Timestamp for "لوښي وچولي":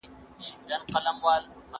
1.03-1.51